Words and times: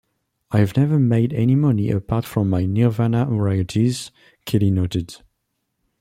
"I've 0.49 0.75
never 0.75 0.97
made 0.97 1.31
any 1.31 1.53
money 1.53 1.91
apart 1.91 2.25
from 2.25 2.49
my 2.49 2.65
Nirvana 2.65 3.27
royalties," 3.27 4.09
Kelly 4.45 4.71
noted. 4.71 5.17